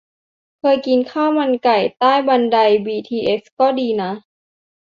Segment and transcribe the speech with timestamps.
[0.59, 4.11] เคยกินข้าวมันไก่ใต้บันไดบีทีเอส ก็ดีนะ